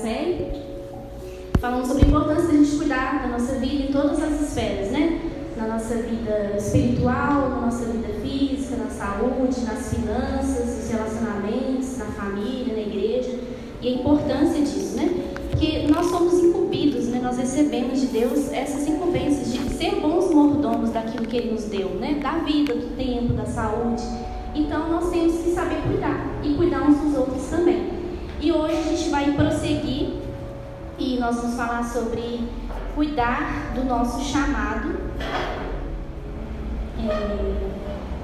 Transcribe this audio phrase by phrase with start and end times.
[0.00, 0.50] série,
[1.58, 5.20] falando sobre a importância da gente cuidar da nossa vida em todas as esferas, né?
[5.56, 12.06] Na nossa vida espiritual, na nossa vida física, na saúde, nas finanças, nos relacionamentos, na
[12.06, 13.38] família, na igreja.
[13.82, 15.10] E a importância disso, né?
[15.58, 17.20] Que nós somos incumbidos, né?
[17.22, 21.90] Nós recebemos de Deus essas incumbências de ser bons mordomos daquilo que Ele nos deu,
[22.00, 22.18] né?
[22.22, 24.02] Da vida, do tempo, da saúde.
[24.54, 28.00] Então nós temos que saber cuidar e cuidar uns dos outros também.
[28.42, 29.79] E hoje a gente vai prosseguir
[31.30, 32.40] nós vamos falar sobre
[32.96, 34.96] cuidar do nosso chamado.
[36.98, 37.70] É,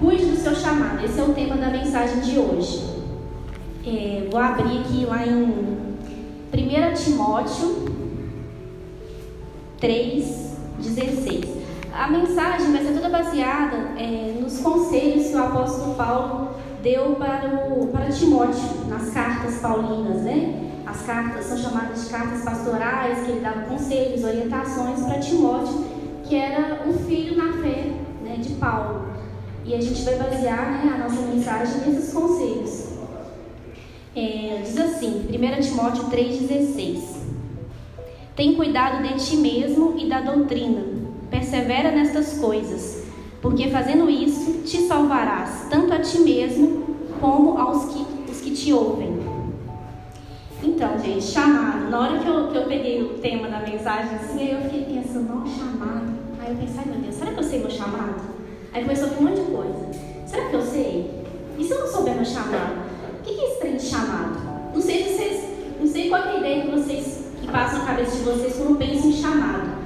[0.01, 2.85] cuide do seu chamado, esse é o tema da mensagem de hoje.
[3.87, 5.45] É, vou abrir aqui lá em
[6.53, 7.85] 1 Timóteo
[9.81, 11.47] 3,16.
[11.95, 16.49] A mensagem vai ser toda baseada é, nos conselhos que o apóstolo Paulo
[16.83, 20.66] deu para, o, para Timóteo, nas cartas paulinas, né?
[20.87, 25.85] As cartas são chamadas de cartas pastorais, que ele dava conselhos, orientações para Timóteo,
[26.23, 27.91] que era um filho na fé
[28.23, 29.09] né, de Paulo.
[29.65, 32.87] E a gente vai basear né, a nossa mensagem nesses conselhos.
[34.15, 37.01] É, diz assim, 1 Timóteo 3,16:
[38.37, 40.85] Tem cuidado de ti mesmo e da doutrina,
[41.29, 43.03] persevera nestas coisas,
[43.43, 48.73] porque fazendo isso te salvarás, tanto a ti mesmo como aos que, os que te
[48.73, 49.26] ouvem.
[50.67, 51.89] Então, gente, chamado.
[51.91, 54.97] Na hora que eu, que eu peguei o tema da mensagem, assim, aí eu fiquei
[54.97, 56.13] pensando, não, chamado.
[56.41, 58.21] Aí eu pensei, ai meu Deus, será que eu sei meu chamado?
[58.73, 59.91] Aí começou a vir um monte de coisa.
[60.27, 61.25] Será que eu sei?
[61.57, 62.85] E se eu não souber meu chamado?
[63.21, 64.75] O que é esse trem de chamado?
[64.75, 65.45] Não sei se vocês.
[65.81, 68.77] Não sei qual é a ideia que vocês que passam na cabeça de vocês quando
[68.77, 69.77] pensam em chamado.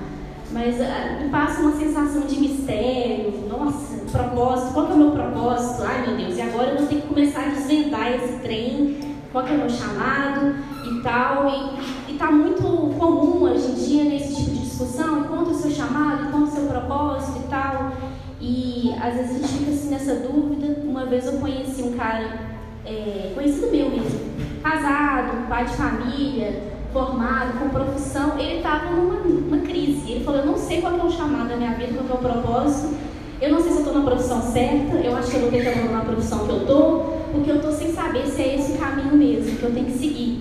[0.51, 5.83] Mas uh, me passa uma sensação de mistério, nossa, propósito, qual é o meu propósito?
[5.85, 9.45] Ai meu Deus, e agora eu vou ter que começar a desvendar esse trem, qual
[9.45, 11.49] que é o meu chamado e tal.
[11.49, 16.29] E está muito comum hoje em dia nesse tipo de discussão, encontra o seu chamado,
[16.29, 17.93] encontra o seu propósito e tal.
[18.41, 20.81] E às vezes a gente fica assim nessa dúvida.
[20.85, 22.41] Uma vez eu conheci um cara,
[22.85, 24.21] é, conhecido meu mesmo,
[24.63, 26.63] casado, pai de família,
[26.93, 30.11] formado, com profissão, ele estava numa, crise.
[30.11, 32.33] Ele falou: Eu não sei qual é o chamado da minha vida, qual é o
[32.33, 32.95] propósito.
[33.41, 34.97] Eu não sei se eu estou na profissão certa.
[34.97, 37.93] Eu acho que eu que abandonar na profissão que eu estou, porque eu estou sem
[37.93, 40.41] saber se é esse o caminho mesmo que eu tenho que seguir.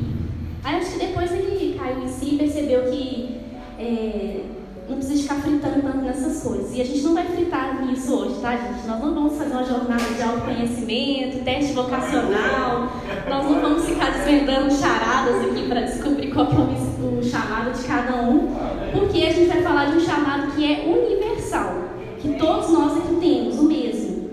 [0.63, 3.37] Aí acho que depois ele caiu em si e percebeu que
[3.79, 4.41] é,
[4.89, 6.75] não precisa ficar fritando tanto nessas coisas.
[6.75, 8.87] E a gente não vai fritar nisso hoje, tá, gente?
[8.87, 12.91] Nós não vamos fazer uma jornada de autoconhecimento, teste vocacional,
[13.29, 18.15] nós não vamos ficar desvendando charadas aqui para descobrir qual é o chamado de cada
[18.23, 18.49] um,
[18.91, 21.75] porque a gente vai falar de um chamado que é universal,
[22.19, 24.29] que todos nós aqui temos, o mesmo.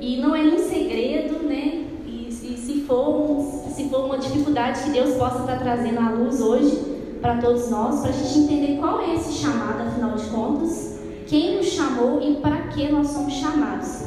[0.00, 0.58] E não é nenhum
[2.92, 3.42] for,
[3.74, 6.92] se for uma dificuldade que Deus possa estar trazendo à luz hoje,
[7.22, 11.56] para todos nós, para a gente entender qual é esse chamado, afinal de contas, quem
[11.56, 14.02] nos chamou e para que nós somos chamados.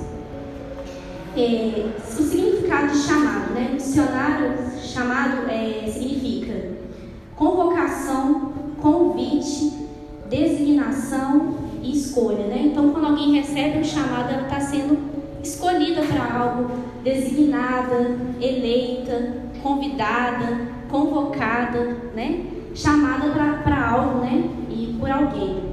[1.35, 3.71] É, o significado de chamado, né?
[3.73, 6.71] O dicionário chamado é, significa
[7.35, 9.73] convocação, convite,
[10.29, 12.61] designação e escolha, né?
[12.65, 14.97] Então, quando alguém recebe um chamado, ela está sendo
[15.43, 16.71] escolhida para algo,
[17.05, 22.47] designada, eleita, convidada, convocada, né?
[22.75, 23.29] chamada
[23.63, 24.49] para algo, né?
[24.69, 25.63] E por alguém.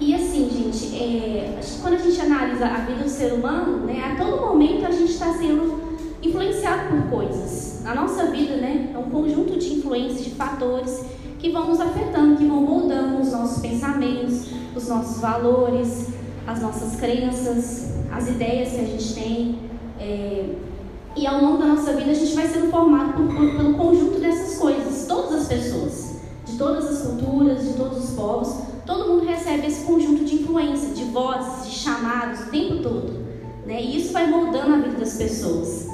[0.00, 4.16] E assim, gente, é, quando a gente analisa a vida do ser humano, né, a
[4.22, 7.86] todo momento a gente está sendo influenciado por coisas.
[7.86, 11.04] A nossa vida, né, é um conjunto de influências, de fatores
[11.38, 16.08] que vão nos afetando, que vão moldando os nossos pensamentos, os nossos valores,
[16.46, 19.58] as nossas crenças, as ideias que a gente tem.
[20.00, 20.54] É,
[21.16, 24.18] e ao longo da nossa vida a gente vai sendo formado por, por, pelo conjunto
[24.18, 28.54] dessas coisas, todas as pessoas, de todas as culturas, de todos os povos,
[28.84, 33.24] todo mundo recebe esse conjunto de influência, de vozes, de chamados o tempo todo.
[33.64, 33.82] Né?
[33.82, 35.88] E isso vai moldando a vida das pessoas.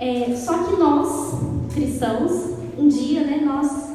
[0.00, 1.34] É, só que nós,
[1.74, 3.88] cristãos, um dia né, nós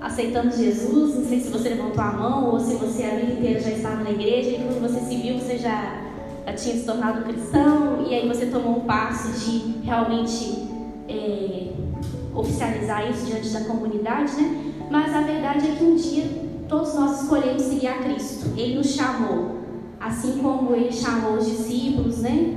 [0.00, 3.60] aceitamos Jesus, não sei se você levantou a mão ou se você a vida inteira
[3.60, 6.01] já estava na igreja e quando você se viu você já
[6.50, 10.68] tinha se tornado cristão e aí você tomou um passo de realmente
[11.08, 11.72] é,
[12.34, 14.72] oficializar isso diante da comunidade, né?
[14.90, 16.24] Mas a verdade é que um dia
[16.68, 18.50] todos nós escolhemos seguir a Cristo.
[18.56, 19.58] Ele nos chamou,
[20.00, 22.56] assim como ele chamou os discípulos, né?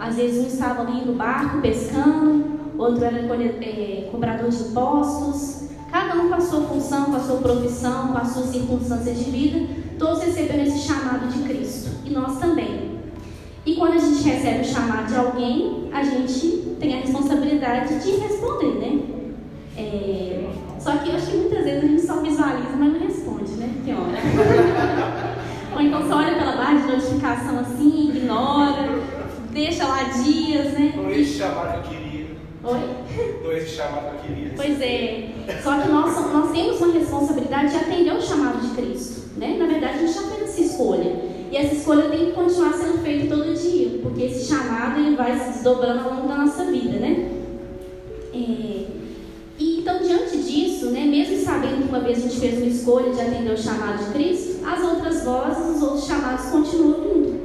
[0.00, 5.68] Às vezes um estava ali no barco pescando, outro era é, cobrador de impostos.
[5.90, 9.24] Cada um com a sua função, com a sua profissão, com a sua circunstância de
[9.24, 9.66] vida,
[9.98, 11.90] todos receberam esse chamado de Cristo.
[12.04, 12.89] E nós também.
[13.66, 18.10] E quando a gente recebe o chamado de alguém, a gente tem a responsabilidade de
[18.12, 19.00] responder, né?
[19.76, 20.50] É...
[20.78, 23.52] Só que que eu acho que muitas vezes a gente só visualiza, mas não responde,
[23.52, 23.70] né?
[23.84, 24.16] Tem hora.
[25.74, 28.98] Ou então só olha pela barra de notificação assim, ignora,
[29.52, 30.94] deixa lá dias, né?
[30.96, 32.26] Não esse chamado que eu queria.
[32.64, 33.42] Oi?
[33.42, 34.52] Não esse chamado que eu queria.
[34.56, 35.28] Pois é.
[35.62, 39.30] Só que nós, nós temos uma responsabilidade de atender o chamado de Cristo.
[39.36, 39.56] Né?
[39.58, 41.29] Na verdade, a gente fez essa escolha.
[41.50, 45.36] E essa escolha tem que continuar sendo feita todo dia, porque esse chamado ele vai
[45.36, 47.28] se desdobrando ao longo da nossa vida, né?
[48.32, 48.86] É,
[49.58, 53.12] e então, diante disso, né, mesmo sabendo que uma vez a gente fez uma escolha
[53.12, 57.40] de atender o chamado de Cristo, as outras vozes, os outros chamados continuam vindo,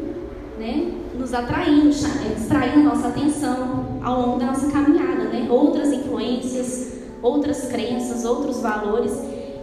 [0.59, 0.91] né?
[1.17, 5.47] Nos atraindo, é, distraindo nossa atenção ao longo da nossa caminhada, né?
[5.49, 6.93] Outras influências,
[7.23, 9.11] outras crenças, outros valores,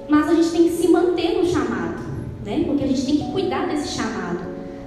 [0.09, 2.12] mas a gente tem que se manter no chamado
[2.45, 2.65] né?
[2.67, 4.41] Porque a gente tem que cuidar desse chamado,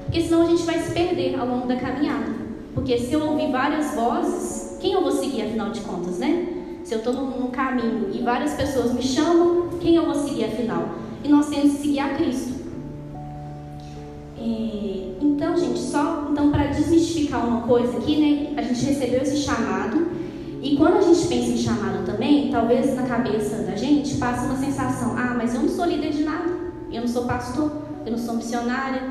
[0.05, 2.33] porque senão a gente vai se perder ao longo da caminhada.
[2.73, 6.47] Porque se eu ouvir várias vozes, quem eu vou seguir afinal de contas, né?
[6.83, 10.89] Se eu estou num caminho e várias pessoas me chamam, quem eu vou seguir afinal?
[11.23, 12.53] E nós temos que seguir a Cristo.
[14.37, 18.53] É, então, gente, só então para desmistificar uma coisa aqui, né?
[18.57, 20.05] A gente recebeu esse chamado
[20.61, 24.57] e quando a gente pensa em chamado também, talvez na cabeça da gente passe uma
[24.57, 26.54] sensação: ah, mas eu não sou líder de nada.
[26.95, 27.71] Eu não sou pastor,
[28.05, 29.01] eu não sou missionária.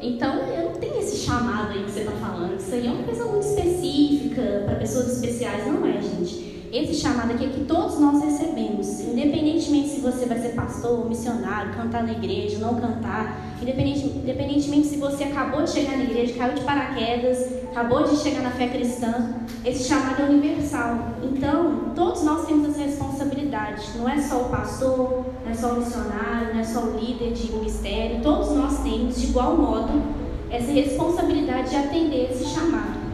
[0.00, 2.58] Então, eu não tenho esse chamado aí que você está falando.
[2.58, 5.66] Isso aí é uma coisa muito específica para pessoas especiais.
[5.66, 6.55] Não é, gente.
[6.72, 11.72] Esse chamado aqui é que todos nós recebemos, independentemente se você vai ser pastor, missionário,
[11.74, 16.62] cantar na igreja, não cantar, independentemente se você acabou de chegar na igreja, caiu de
[16.62, 19.34] paraquedas, acabou de chegar na fé cristã,
[19.64, 20.98] esse chamado é universal.
[21.22, 23.82] Então, todos nós temos essa responsabilidade.
[23.96, 27.32] Não é só o pastor, não é só o missionário, não é só o líder
[27.32, 28.22] de ministério.
[28.22, 30.02] Todos nós temos, de igual modo,
[30.50, 33.05] essa responsabilidade de atender esse chamado.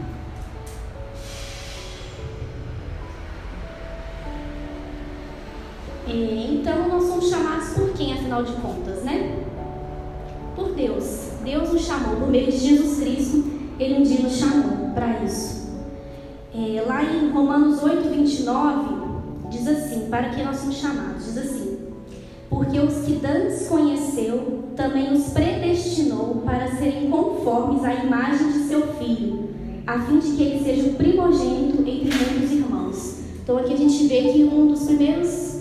[6.15, 9.39] Então, nós somos chamados por quem, afinal de contas, né?
[10.55, 11.31] Por Deus.
[11.43, 13.45] Deus nos chamou, por meio de Jesus Cristo,
[13.79, 15.63] Ele um dia nos chamou para isso.
[16.55, 18.95] É, lá em Romanos 8, 29,
[19.51, 21.25] diz assim: Para que nós somos chamados?
[21.25, 21.79] Diz assim:
[22.51, 28.87] Porque os que dantes conheceu, também os predestinou para serem conformes à imagem de seu
[28.99, 29.49] filho,
[29.87, 33.17] a fim de que ele seja o primogênito entre muitos irmãos.
[33.43, 35.52] Então, aqui a gente vê que um dos primeiros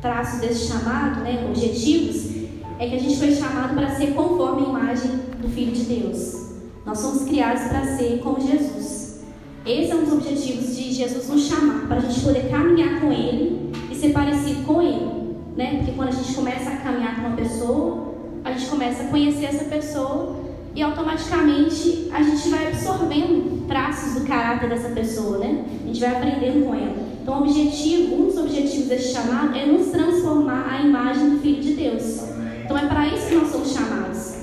[0.00, 2.30] traços desse chamado, né, objetivos,
[2.78, 5.10] é que a gente foi chamado para ser conforme a imagem
[5.40, 6.50] do Filho de Deus.
[6.84, 9.20] Nós somos criados para ser como Jesus.
[9.66, 13.12] Esse é um dos objetivos de Jesus nos chamar, para a gente poder caminhar com
[13.12, 15.36] Ele e ser parecido com Ele.
[15.56, 15.76] Né?
[15.76, 19.44] Porque quando a gente começa a caminhar com uma pessoa, a gente começa a conhecer
[19.44, 20.40] essa pessoa
[20.74, 25.64] e automaticamente a gente vai absorvendo traços do caráter dessa pessoa, né?
[25.82, 27.09] A gente vai aprendendo com ela.
[27.30, 31.62] Então, o objetivo, um dos objetivos desse chamado é nos transformar à imagem do Filho
[31.62, 32.24] de Deus.
[32.64, 34.34] Então, é para isso que nós somos chamados.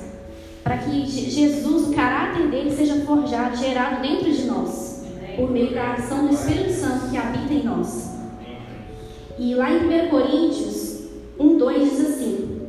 [0.63, 5.03] Para que Jesus, o caráter dele, seja forjado, gerado dentro de nós,
[5.35, 8.09] por meio da ação do Espírito Santo que habita em nós.
[9.37, 12.61] E lá em 1 Coríntios 1, 2 diz assim: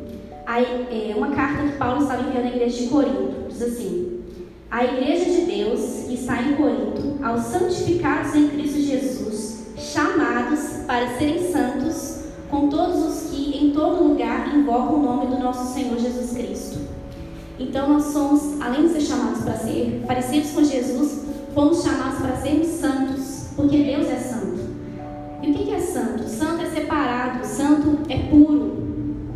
[0.45, 4.21] aí, é, uma carta que Paulo estava enviando à igreja de Corinto, diz assim:
[4.69, 8.48] A igreja de Deus que está em Corinto, aos santificados em
[10.89, 15.75] para serem santos, com todos os que em todo lugar invocam o nome do nosso
[15.75, 16.79] Senhor Jesus Cristo.
[17.59, 22.37] Então nós somos, além de ser chamados para ser parecidos com Jesus, fomos chamados para
[22.37, 24.61] sermos santos, porque Deus é santo.
[25.43, 26.27] E o que é santo?
[26.27, 28.79] Santo é separado, santo é puro,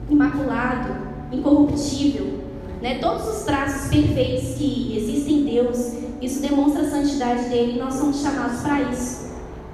[0.08, 0.88] imaculado,
[1.30, 2.44] incorruptível.
[2.80, 2.98] Né?
[2.98, 5.92] Todos os traços perfeitos que existem em Deus,
[6.22, 9.31] isso demonstra a santidade dele e nós somos chamados para isso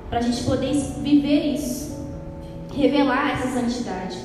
[0.09, 2.07] para a gente poder viver isso,
[2.75, 4.19] revelar essa santidade.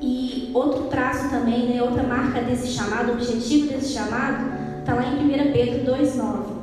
[0.00, 4.46] E outro traço também, né, outra marca desse chamado, objetivo desse chamado,
[4.80, 6.56] está lá em 1 Pedro 2,9.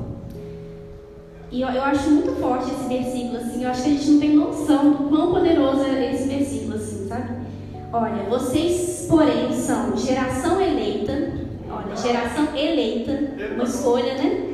[1.52, 4.20] E eu, eu, acho muito forte esse versículo, assim, eu acho que a gente não
[4.20, 7.44] tem noção do quão poderoso é esse versículo, assim, sabe?
[7.92, 11.34] Olha, vocês, porém, são geração eleita,
[11.70, 14.53] olha, geração eleita, uma escolha, né?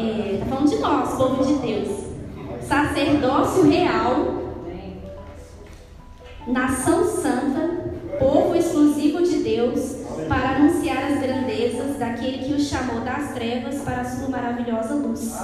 [0.00, 2.06] É, falando de nós, povo de Deus.
[2.66, 4.34] Sacerdócio real,
[6.46, 13.34] nação santa, povo exclusivo de Deus, para anunciar as grandezas daquele que os chamou das
[13.34, 15.34] trevas para a sua maravilhosa luz.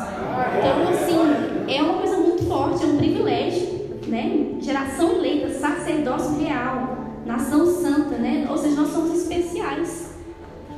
[0.58, 4.56] Então, assim, é uma coisa muito forte, é um privilégio, né?
[4.60, 6.96] Geração eleita, sacerdócio real,
[7.26, 8.46] nação santa, né?
[8.48, 10.05] Ou seja, nós somos especiais.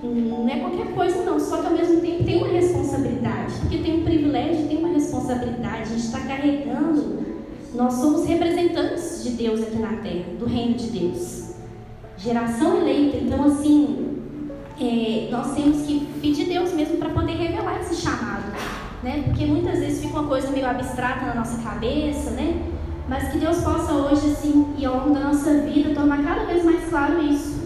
[0.02, 1.40] Não é qualquer coisa, não.
[1.40, 3.54] Só que ao mesmo tempo tem uma responsabilidade.
[3.60, 5.82] Porque tem um privilégio, tem uma responsabilidade.
[5.82, 7.18] A gente está carregando.
[7.74, 11.54] Nós somos representantes de Deus aqui na terra, do reino de Deus.
[12.16, 14.18] Geração eleita, então assim,
[14.80, 18.52] é, nós temos que pedir Deus mesmo para poder revelar esse chamado,
[19.02, 19.22] né?
[19.26, 22.60] Porque muitas vezes fica uma coisa meio abstrata na nossa cabeça, né?
[23.08, 26.64] Mas que Deus possa hoje, assim, e ao longo da nossa vida, tornar cada vez
[26.64, 27.57] mais claro isso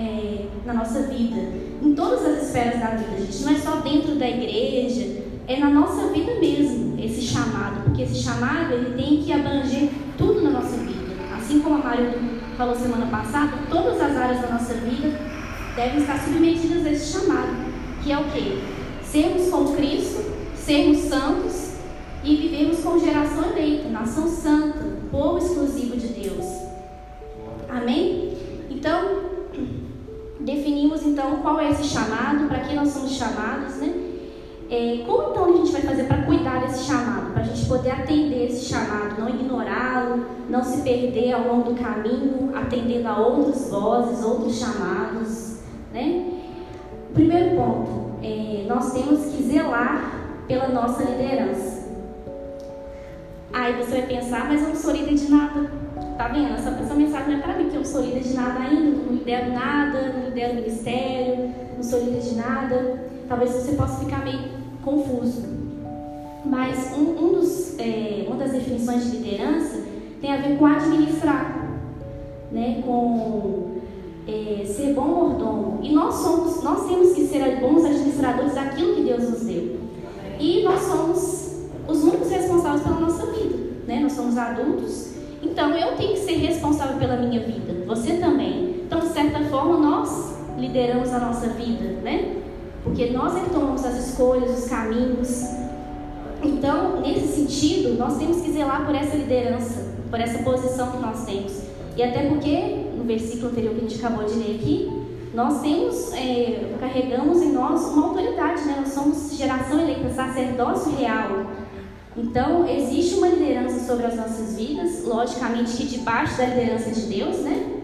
[0.00, 1.40] é, na nossa vida,
[1.82, 3.42] em todas as esferas da vida, gente.
[3.42, 8.22] Não é só dentro da igreja, é na nossa vida mesmo esse chamado, porque esse
[8.22, 11.00] chamado ele tem que abranger tudo na nossa vida.
[11.36, 12.12] Assim como a Mário
[12.56, 15.18] falou semana passada, todas as áreas da nossa vida
[15.76, 18.58] devem estar submetidas a esse chamado, que é o quê?
[19.02, 21.74] Sermos como Cristo, sermos santos
[22.22, 26.44] e vivermos como geração eleita, nação santa, povo exclusivo de Deus.
[27.68, 28.34] Amém?
[28.70, 29.29] Então,
[31.20, 33.94] então qual é esse chamado, para que nós somos chamados, né?
[34.70, 37.90] É, como então a gente vai fazer para cuidar desse chamado, para a gente poder
[37.90, 43.68] atender esse chamado, não ignorá-lo, não se perder ao longo do caminho, atendendo a outras
[43.68, 45.58] vozes, outros chamados,
[45.92, 46.24] né?
[47.12, 50.14] Primeiro ponto, é, nós temos que zelar
[50.46, 51.80] pela nossa liderança.
[53.52, 55.79] Aí você vai pensar, mas eu não sou líder de nada.
[56.20, 56.52] Tá vendo?
[56.52, 59.14] Essa, essa mensagem não é para mim, que eu sou líder de nada ainda, não
[59.14, 63.08] lidero nada, não lidero ministério, não sou líder de nada.
[63.26, 64.38] Talvez você possa ficar meio
[64.84, 65.48] confuso.
[66.44, 69.82] Mas um, um dos, é, uma das definições de liderança
[70.20, 71.80] tem a ver com administrar,
[72.52, 72.82] né?
[72.84, 73.80] com
[74.28, 75.80] é, ser bom mordomo.
[75.82, 79.80] E nós somos, nós temos que ser bons administradores daquilo que Deus nos deu.
[80.38, 83.56] E nós somos os únicos responsáveis pela nossa vida.
[83.86, 84.00] Né?
[84.00, 85.09] Nós somos adultos,
[85.42, 87.84] então eu tenho que ser responsável pela minha vida.
[87.86, 88.82] Você também.
[88.86, 92.36] Então, de certa forma, nós lideramos a nossa vida, né?
[92.82, 95.44] Porque nós é que tomamos as escolhas, os caminhos.
[96.42, 101.24] Então, nesse sentido, nós temos que zelar por essa liderança, por essa posição que nós
[101.24, 101.62] temos.
[101.96, 104.90] E até porque, no versículo anterior que a gente acabou de ler aqui,
[105.34, 108.76] nós temos, é, carregamos em nós uma autoridade, né?
[108.80, 111.46] Nós somos geração eleita, sacerdócio real.
[112.16, 117.38] Então, existe uma liderança sobre as nossas vidas, logicamente que debaixo da liderança de Deus,
[117.38, 117.80] né?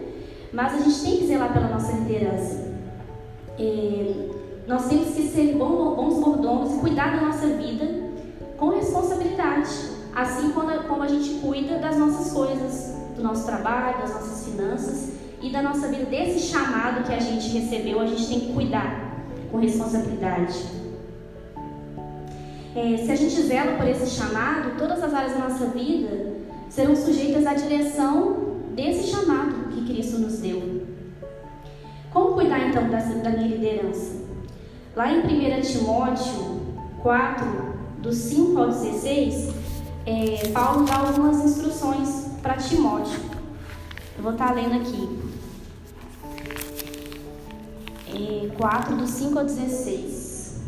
[0.53, 2.67] Mas a gente tem que zelar pela nossa liderança.
[3.59, 4.29] É,
[4.67, 7.85] nós temos que ser bons mordomos e cuidar da nossa vida
[8.57, 9.69] com responsabilidade,
[10.15, 15.51] assim como a gente cuida das nossas coisas, do nosso trabalho, das nossas finanças e
[15.51, 19.57] da nossa vida, desse chamado que a gente recebeu, a gente tem que cuidar com
[19.57, 20.55] responsabilidade.
[22.75, 26.37] É, se a gente zela por esse chamado, todas as áreas da nossa vida
[26.69, 30.85] serão sujeitas à direção desse chamado que Cristo nos deu.
[32.11, 34.25] Como cuidar então dessa, da minha liderança?
[34.95, 36.61] Lá em 1 Timóteo
[37.01, 37.45] 4,
[37.99, 39.53] do 5 ao 16,
[40.05, 43.19] é, Paulo dá algumas instruções para Timóteo.
[44.17, 45.19] Eu vou estar lendo aqui.
[48.09, 50.61] É, 4, do 5 ao 16.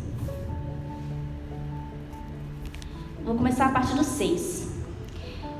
[3.24, 4.59] Vou começar a partir do 6.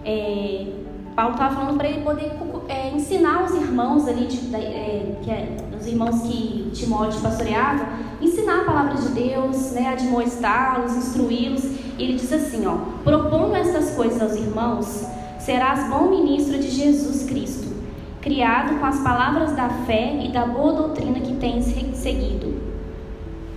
[0.04, 0.66] É,
[1.14, 2.32] Paulo estava falando para ele poder
[2.68, 7.86] é, ensinar os irmãos ali, de, é, que é, os irmãos que Timóteo pastoreava,
[8.20, 11.64] ensinar a palavra de Deus, né, admoestá-los, instruí-los.
[11.98, 15.06] E ele diz assim, ó, propondo estas coisas aos irmãos,
[15.38, 17.68] serás bom ministro de Jesus Cristo,
[18.20, 21.66] criado com as palavras da fé e da boa doutrina que tens
[21.96, 22.60] seguido.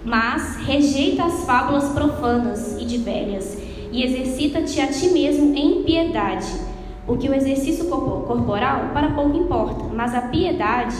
[0.03, 3.57] Mas rejeita as fábulas profanas e de velhas,
[3.93, 6.73] e exercita-te a ti mesmo em piedade
[7.05, 10.95] porque o exercício corporal para pouco importa, mas a piedade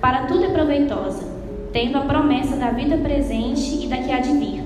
[0.00, 1.24] para tudo é proveitosa,
[1.72, 4.62] tendo a promessa da vida presente e da que há de vir.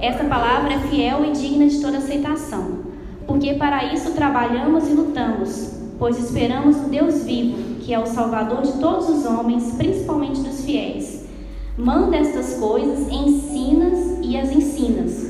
[0.00, 2.78] Esta palavra é fiel e digna de toda aceitação,
[3.26, 8.62] porque para isso trabalhamos e lutamos, pois esperamos no Deus vivo, que é o Salvador
[8.62, 11.28] de todos os homens, principalmente dos fiéis.
[11.76, 15.29] Manda estas coisas, ensinas e as ensinas.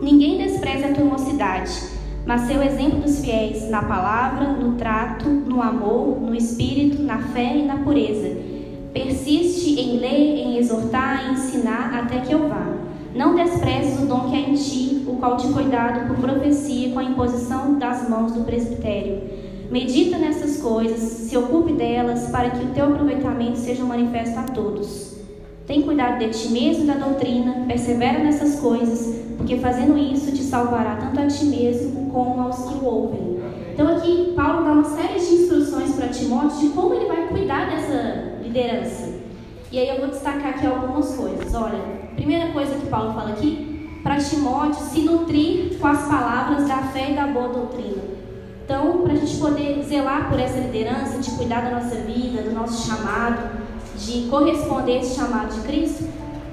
[0.00, 5.62] Ninguém despreze a tua mocidade mas seu exemplo dos fiéis na palavra, no trato, no
[5.62, 8.36] amor, no espírito, na fé e na pureza.
[8.92, 12.66] Persiste em ler, em exortar, em ensinar até que eu vá.
[13.14, 16.90] Não desprezes o dom que há em ti, o qual te foi dado por profecia
[16.90, 19.22] com a imposição das mãos do presbitério.
[19.70, 25.15] Medita nessas coisas, se ocupe delas, para que o teu aproveitamento seja manifesto a todos.
[25.66, 30.42] Tem cuidado de ti mesmo e da doutrina, persevera nessas coisas, porque fazendo isso te
[30.42, 33.40] salvará tanto a ti mesmo como aos que o ouvem.
[33.72, 37.68] Então aqui Paulo dá uma série de instruções para Timóteo de como ele vai cuidar
[37.68, 39.12] dessa liderança.
[39.72, 41.52] E aí eu vou destacar aqui algumas coisas.
[41.52, 41.80] Olha,
[42.14, 47.10] primeira coisa que Paulo fala aqui, para Timóteo se nutrir com as palavras da fé
[47.10, 48.02] e da boa doutrina.
[48.64, 52.52] Então, para a gente poder zelar por essa liderança, de cuidar da nossa vida, do
[52.52, 53.65] nosso chamado,
[53.96, 56.04] de corresponder a esse chamado de Cristo,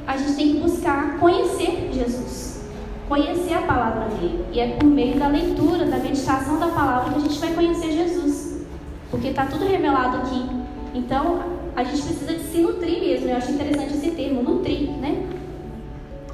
[0.07, 2.61] a gente tem que buscar conhecer Jesus,
[3.07, 4.45] conhecer a palavra dele.
[4.51, 7.91] E é por meio da leitura, da meditação da palavra que a gente vai conhecer
[7.91, 8.65] Jesus,
[9.09, 10.45] porque está tudo revelado aqui.
[10.93, 11.39] Então,
[11.75, 13.29] a gente precisa de se nutrir mesmo.
[13.29, 15.25] Eu acho interessante esse termo, nutrir, né?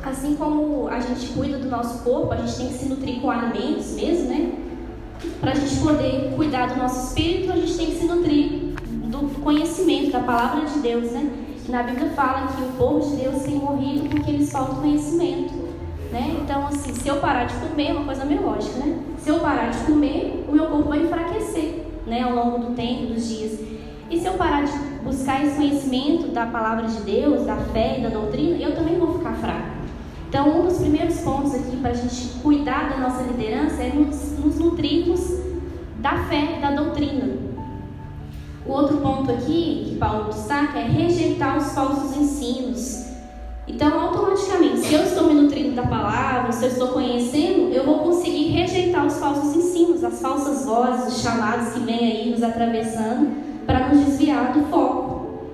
[0.04, 3.30] Assim como a gente cuida do nosso corpo, a gente tem que se nutrir com
[3.30, 4.51] alimentos mesmo, né?
[5.39, 8.78] Para a gente poder cuidar do nosso espírito, a gente tem que se nutrir
[9.10, 11.30] do conhecimento, da palavra de Deus, né?
[11.68, 15.54] Na Bíblia fala que o povo de Deus tem morrido porque eles faltam conhecimento,
[16.12, 16.38] né?
[16.42, 19.00] Então, assim, se eu parar de comer, é uma coisa meio lógica, né?
[19.18, 22.22] Se eu parar de comer, o meu corpo vai enfraquecer, né?
[22.22, 23.60] Ao longo do tempo, dos dias.
[24.12, 24.74] E se eu parar de
[25.04, 29.18] buscar esse conhecimento da palavra de Deus, da fé e da doutrina, eu também vou
[29.18, 29.80] ficar fraco.
[30.28, 34.38] Então, um dos primeiros pontos aqui para a gente cuidar da nossa liderança é nos,
[34.38, 35.22] nos nutrirmos
[36.00, 37.49] da fé da doutrina.
[38.69, 43.03] O outro ponto aqui que Paulo destaca é rejeitar os falsos ensinos.
[43.67, 47.97] Então, automaticamente, se eu estou me nutrindo da palavra, se eu estou conhecendo, eu vou
[47.97, 53.65] conseguir rejeitar os falsos ensinos, as falsas vozes, os chamados que vêm aí nos atravessando
[53.65, 55.45] para nos desviar do foco.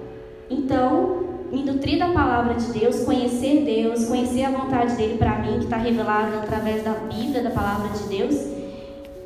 [0.50, 5.60] Então, me nutrir da palavra de Deus, conhecer Deus, conhecer a vontade dele para mim,
[5.60, 8.36] que está revelada através da Bíblia, da palavra de Deus.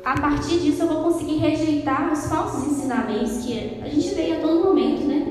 [0.04, 4.40] A partir disso, eu vou conseguir rejeitar os falsos ensinamentos que a gente vê a
[4.40, 5.26] todo momento, né?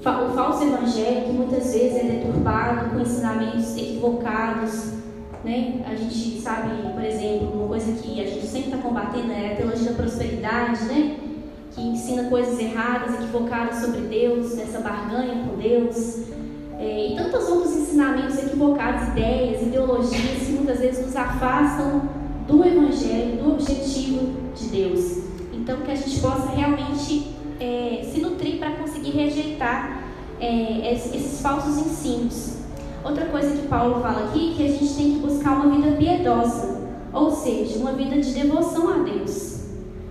[0.00, 4.92] O falso evangelho, que muitas vezes é deturpado com ensinamentos equivocados,
[5.44, 5.82] né?
[5.86, 9.56] A gente sabe, por exemplo, uma coisa que a gente sempre está combatendo é a
[9.56, 11.16] teologia da prosperidade, né?
[11.72, 16.24] que ensina coisas erradas, equivocadas sobre Deus, essa barganha com Deus,
[16.78, 22.02] é, e tantos outros ensinamentos equivocados, ideias, ideologias que muitas vezes nos afastam
[22.60, 25.18] do Evangelho, do objetivo de Deus.
[25.52, 30.02] Então, que a gente possa realmente é, se nutrir para conseguir rejeitar
[30.38, 32.58] é, esses falsos ensinos.
[33.02, 35.96] Outra coisa que Paulo fala aqui é que a gente tem que buscar uma vida
[35.96, 36.80] piedosa,
[37.12, 39.60] ou seja, uma vida de devoção a Deus.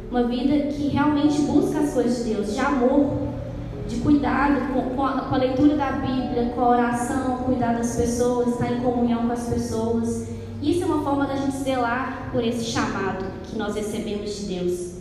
[0.10, 3.12] Uma vida que realmente busca as coisas de Deus, de amor,
[3.88, 7.96] de cuidado com, com, a, com a leitura da Bíblia, com a oração, cuidar das
[7.96, 10.39] pessoas, estar em comunhão com as pessoas.
[10.62, 15.00] Isso é uma forma da gente zelar por esse chamado que nós recebemos de Deus.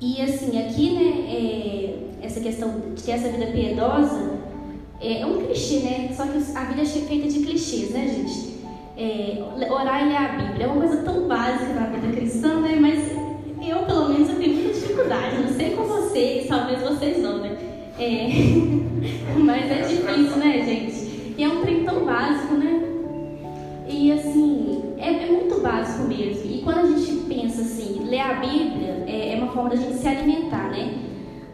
[0.00, 4.40] E assim, aqui, né, é, essa questão de ter essa vida piedosa
[5.00, 6.12] é, é um clichê, né?
[6.14, 8.52] Só que a vida é feita de clichês, né, gente?
[8.96, 10.66] é, orar e ler a Bíblia.
[10.66, 12.76] É uma coisa tão básica na vida cristã, né?
[12.80, 13.10] Mas
[13.66, 15.42] eu, pelo menos, eu tenho muita dificuldade.
[15.42, 17.56] Não sei com vocês, talvez vocês não, né?
[17.98, 18.28] É...
[19.38, 21.34] Mas é difícil, né, gente?
[21.36, 22.91] E é um trem tão básico, né?
[23.92, 26.50] E assim, é, é, muito básico mesmo.
[26.50, 29.98] E quando a gente pensa assim, ler a Bíblia é, é uma forma da gente
[29.98, 30.94] se alimentar, né?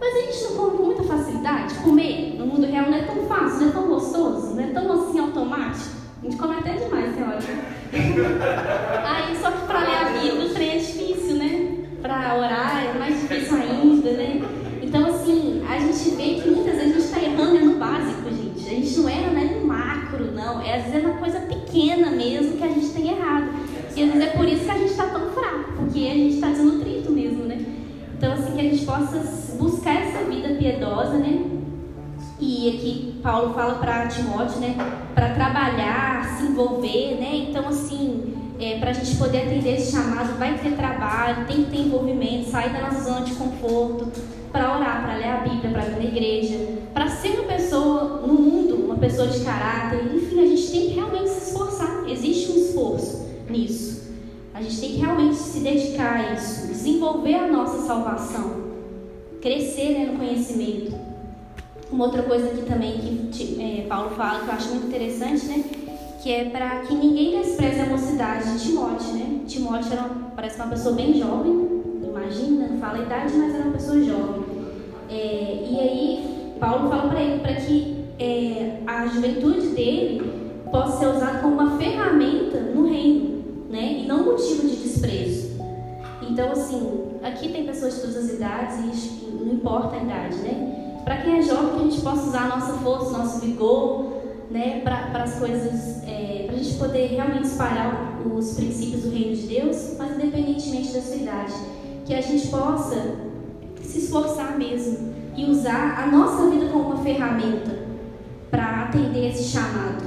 [0.01, 1.75] Mas a gente não come com muita facilidade.
[1.75, 4.93] Comer no mundo real não é tão fácil, não é tão gostoso, não é tão
[4.93, 5.99] assim automático.
[6.21, 7.39] A gente come até demais, tem hora.
[9.05, 11.77] Aí, só que para ler a Bíblia o trem é difícil, né?
[12.01, 14.43] Para orar é mais difícil ainda, né?
[14.89, 18.67] Então, assim, a gente vê que muitas vezes a gente está errando no básico, gente.
[18.67, 20.63] A gente não erra né, no macro, não.
[20.63, 23.51] É às vezes é uma coisa pequena mesmo que a gente tem errado.
[23.95, 26.35] E às vezes é por isso que a gente está tão fraco, porque a gente
[26.35, 27.65] está desnutrido mesmo, né?
[28.17, 29.19] Então, assim, que a gente possa
[29.59, 30.49] buscar essa vida
[31.15, 31.45] né?
[32.41, 34.77] E aqui Paulo fala para Timóteo, né,
[35.15, 37.49] para trabalhar, se envolver, né?
[37.49, 41.71] Então assim, é, para a gente poder atender esse chamado, vai ter trabalho, tem que
[41.71, 44.13] ter envolvimento, sair da nossa zona de conforto,
[44.53, 46.59] para orar, para ler a Bíblia, para vir na igreja,
[46.93, 50.15] para ser uma pessoa no mundo, uma pessoa de caráter.
[50.15, 52.05] Enfim, a gente tem que realmente se esforçar.
[52.09, 54.09] Existe um esforço nisso.
[54.55, 58.68] A gente tem que realmente se dedicar a isso, desenvolver a nossa salvação,
[59.41, 60.95] crescer né, no conhecimento.
[61.91, 65.65] Uma outra coisa aqui também que é, Paulo fala, que eu acho muito interessante, né?
[66.23, 69.41] Que é para que ninguém despreze a mocidade de Timóteo, né?
[69.47, 71.69] Timóteo era, parece uma pessoa bem jovem,
[72.03, 74.45] imagina, não fala a idade, mas era uma pessoa jovem.
[75.09, 80.31] É, e aí, Paulo fala para ele para que é, a juventude dele
[80.71, 84.01] possa ser usada como uma ferramenta no reino, né?
[84.03, 85.48] E não motivo de desprezo.
[86.29, 91.01] Então, assim, aqui tem pessoas de todas as idades e não importa a idade, né?
[91.05, 94.13] Para quem é jovem, que a gente possa usar a nossa força, nosso vigor,
[94.51, 99.35] né, para as coisas, é, para a gente poder realmente espalhar os princípios do reino
[99.35, 101.55] de Deus, mas independentemente da sua idade,
[102.05, 103.17] que a gente possa
[103.83, 107.79] se esforçar mesmo e usar a nossa vida como uma ferramenta
[108.51, 110.05] para atender esse chamado.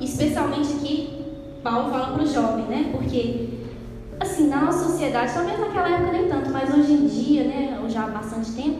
[0.00, 1.24] Especialmente aqui,
[1.62, 2.88] Paulo fala para o jovem, né?
[2.92, 3.48] Porque
[4.22, 8.04] assim, na nossa sociedade, talvez naquela época nem tanto, mas hoje em dia, né, já
[8.04, 8.78] há bastante tempo,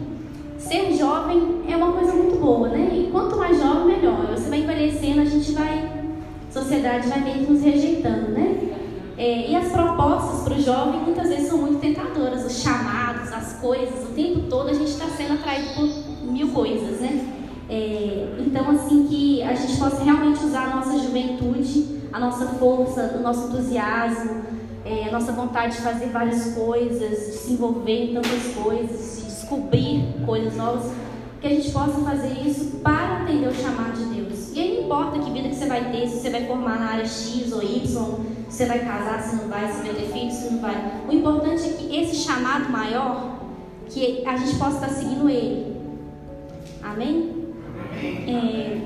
[0.59, 2.88] ser jovem é uma coisa muito boa, né?
[2.92, 4.26] E quanto mais jovem, melhor.
[4.31, 6.07] Você vai envelhecendo, a gente vai,
[6.48, 8.70] a sociedade vai meio que nos rejeitando, né?
[9.18, 13.55] É, e as propostas para o jovem muitas vezes são muito tentadoras, os chamados, as
[13.61, 17.28] coisas, o tempo todo a gente está sendo atraído por mil coisas, né?
[17.68, 23.16] É, então, assim, que a gente possa realmente usar a nossa juventude, a nossa força,
[23.18, 24.42] o nosso entusiasmo,
[24.85, 29.27] é, a nossa vontade de fazer várias coisas, de se envolver em tantas coisas, de
[29.27, 30.92] descobrir coisas novas,
[31.40, 34.53] que a gente possa fazer isso para atender o chamado de Deus.
[34.55, 36.90] E aí não importa que vida que você vai ter, se você vai formar na
[36.92, 37.95] área X ou Y, se
[38.49, 40.75] você vai casar, se não vai, se vai ter filhos, se não vai.
[41.09, 43.38] O importante é que esse chamado maior,
[43.88, 45.77] que a gente possa estar seguindo ele.
[46.83, 47.33] Amém?
[48.27, 48.81] É,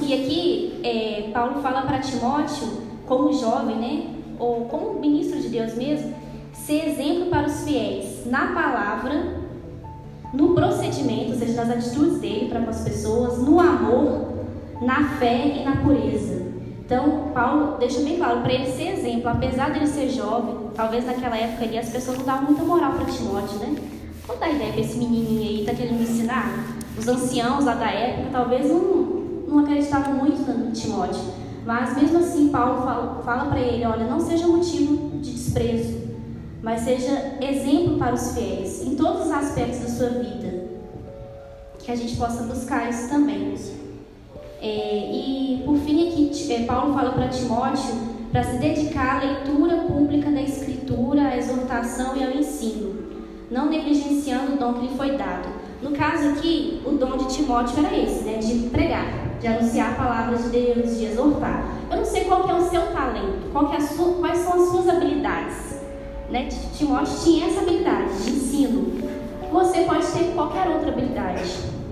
[0.00, 4.21] e aqui, é, Paulo fala para Timóteo, como jovem, né?
[4.38, 6.14] Ou como ministro de Deus mesmo,
[6.52, 9.42] ser exemplo para os fiéis na palavra,
[10.32, 14.32] no procedimento, ou seja, nas atitudes dele para com as pessoas, no amor,
[14.80, 16.42] na fé e na pureza.
[16.84, 21.36] Então, Paulo deixa bem claro para ele ser exemplo, apesar dele ser jovem, talvez naquela
[21.36, 23.76] época ali as pessoas não davam muita moral para Timóteo, né?
[24.26, 26.76] Qual a ideia para esse menininho aí, tá querendo me ensinar?
[26.96, 28.82] Os anciãos lá da época talvez não,
[29.48, 31.41] não acreditavam muito no Timóteo.
[31.64, 32.82] Mas mesmo assim, Paulo
[33.22, 36.00] fala, para ele: olha, não seja motivo de desprezo,
[36.62, 40.62] mas seja exemplo para os fiéis em todos os aspectos da sua vida.
[41.78, 43.54] Que a gente possa buscar isso também.
[44.60, 49.76] É, e por fim, aqui, é, Paulo fala para Timóteo para se dedicar à leitura
[49.82, 52.94] pública da Escritura, à exortação e ao ensino,
[53.50, 55.61] não negligenciando o dom que lhe foi dado.
[55.82, 59.94] No caso aqui, o dom de Timóteo era esse, né, de pregar de anunciar a
[59.96, 61.66] palavra de Deus, de exortar.
[61.90, 64.88] Eu não sei qual é o seu talento, qual é sua, quais são as suas
[64.88, 65.80] habilidades.
[66.30, 66.48] Né?
[66.78, 69.02] Timóteo tinha essa habilidade de ensino.
[69.50, 71.42] Você pode ter qualquer outra habilidade.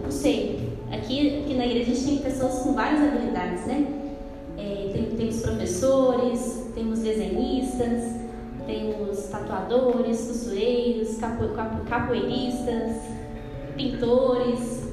[0.02, 0.70] Não sei.
[0.92, 3.86] Aqui, aqui na igreja a gente tem pessoas com várias habilidades, né?
[4.56, 8.12] É, tem, temos professores, temos desenhistas,
[8.66, 12.96] temos tatuadores, costureiros, capo, capo, capoeiristas,
[13.80, 14.90] pintores,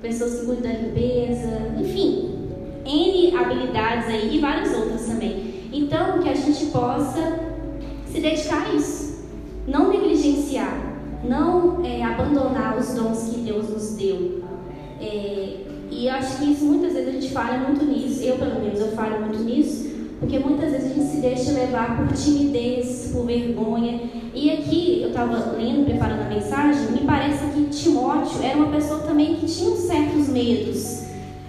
[0.00, 2.30] pessoas que cuidam da limpeza, enfim,
[2.86, 5.54] N habilidades aí e várias outras também.
[5.72, 7.40] Então, que a gente possa
[8.06, 9.24] se dedicar a isso,
[9.66, 10.94] não negligenciar,
[11.24, 14.42] não é, abandonar os dons que Deus nos deu.
[15.00, 15.56] É,
[15.90, 18.80] e eu acho que isso muitas vezes a gente falha muito nisso, eu pelo menos
[18.80, 19.93] eu falho muito nisso,
[20.24, 24.00] porque muitas vezes a gente se deixa levar por timidez, por vergonha.
[24.34, 29.00] E aqui eu estava lendo, preparando a mensagem, me parece que Timóteo era uma pessoa
[29.00, 31.04] também que tinha certos medos.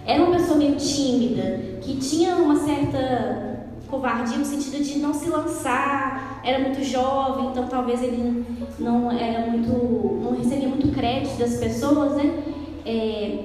[0.05, 5.29] Era uma pessoa meio tímida, que tinha uma certa covardia no sentido de não se
[5.29, 8.45] lançar, era muito jovem, então talvez ele
[8.77, 12.43] não era muito, não recebia muito crédito das pessoas, né?
[12.85, 13.39] É,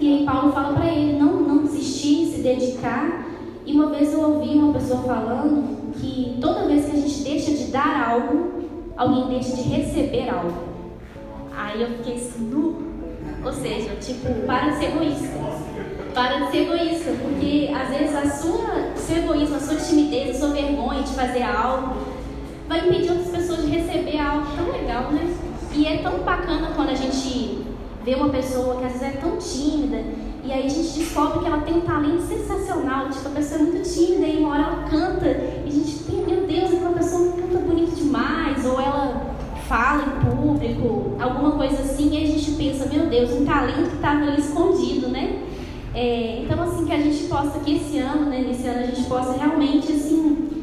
[0.00, 3.25] e aí Paulo fala para ele não, não desistir, se dedicar
[3.66, 7.50] e uma vez eu ouvi uma pessoa falando que toda vez que a gente deixa
[7.50, 8.62] de dar algo,
[8.96, 10.52] alguém deixa de receber algo.
[11.56, 12.86] Aí eu fiquei assim, nu.
[13.44, 15.26] Ou seja, tipo, para de ser egoísta.
[16.14, 20.38] Para de ser egoísta, porque às vezes a sua, seu egoísmo, a sua timidez, a
[20.38, 21.96] sua vergonha de fazer algo
[22.68, 25.36] vai impedir outras pessoas de receber algo tão legal, né?
[25.74, 27.66] E é tão bacana quando a gente
[28.04, 30.04] vê uma pessoa que às vezes é tão tímida
[30.46, 33.64] e aí a gente descobre que ela tem um talento sensacional, tipo, a pessoa é
[33.64, 37.32] muito tímida e uma hora ela canta e a gente tem, meu Deus, aquela pessoa
[37.32, 39.34] canta bonito demais, ou ela
[39.68, 43.96] fala em público, alguma coisa assim, e a gente pensa, meu Deus, um talento que
[43.96, 45.42] estava ali escondido, né?
[45.92, 49.02] É, então, assim, que a gente possa, que esse ano, né, nesse ano, a gente
[49.08, 50.62] possa realmente, assim,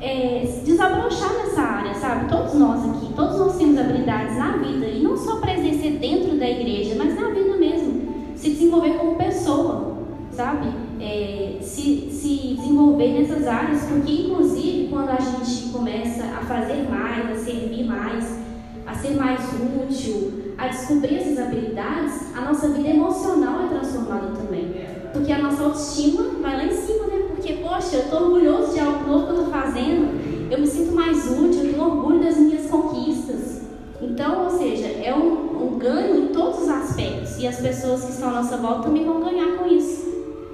[0.00, 2.30] é, desabrochar nessa área, sabe?
[2.30, 6.38] Todos nós aqui, todos nós temos habilidades na vida, e não só para exercer dentro
[6.38, 8.08] da igreja, mas na vida mesmo
[8.48, 9.98] se desenvolver como pessoa,
[10.32, 10.68] sabe?
[11.00, 17.30] É, se, se desenvolver nessas áreas, porque inclusive quando a gente começa a fazer mais,
[17.30, 18.38] a servir mais,
[18.86, 19.40] a ser mais
[19.84, 24.74] útil, a descobrir essas habilidades, a nossa vida emocional é transformada também.
[25.12, 27.26] Porque a nossa autoestima vai lá em cima, né?
[27.28, 30.94] Porque, poxa, eu estou orgulhoso de algo novo que eu estou fazendo, eu me sinto
[30.94, 33.62] mais útil, eu tenho orgulho das minhas conquistas.
[34.00, 37.38] Então, ou seja, é um, um ganho em todos os aspectos.
[37.38, 40.06] E as pessoas que estão à nossa volta também vão ganhar com isso.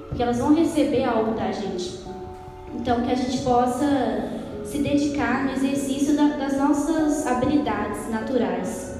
[0.07, 1.99] Porque elas vão receber algo da gente.
[2.73, 4.29] Então, que a gente possa
[4.63, 8.95] se dedicar no exercício da, das nossas habilidades naturais.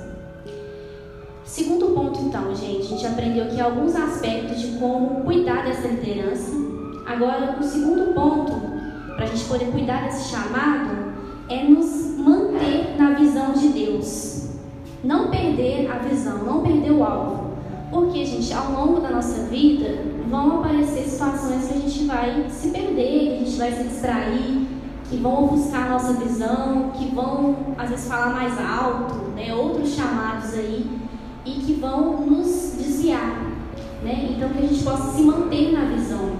[1.44, 6.52] Segundo ponto, então, gente, a gente aprendeu aqui alguns aspectos de como cuidar dessa liderança.
[7.06, 8.52] Agora, o segundo ponto,
[9.15, 11.13] para a gente poder cuidar desse chamado,
[11.48, 14.35] é nos manter na visão de Deus.
[15.03, 17.55] Não perder a visão, não perder o alvo.
[17.91, 22.69] Porque, gente, ao longo da nossa vida vão aparecer situações que a gente vai se
[22.69, 24.67] perder, que a gente vai se distrair,
[25.10, 29.53] que vão buscar a nossa visão, que vão às vezes falar mais alto, né?
[29.53, 30.86] outros chamados aí,
[31.45, 33.45] e que vão nos desviar.
[34.03, 34.36] Né?
[34.36, 36.31] Então que a gente possa se manter na visão.